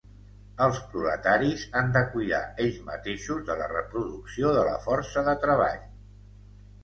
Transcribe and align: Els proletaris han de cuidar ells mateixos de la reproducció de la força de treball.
Els 0.67 0.77
proletaris 0.93 1.65
han 1.81 1.91
de 1.97 2.01
cuidar 2.13 2.39
ells 2.63 2.79
mateixos 2.87 3.43
de 3.49 3.57
la 3.61 3.67
reproducció 3.73 4.53
de 4.57 4.63
la 4.69 4.79
força 4.87 5.25
de 5.31 5.39
treball. 5.47 5.85